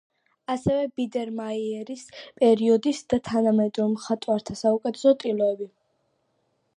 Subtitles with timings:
[0.51, 2.05] ასევე, „ბიდერმაიერის“
[2.43, 5.69] პერიოდის და თანამედროვე მხატვართა საუკეთესო ტილოები.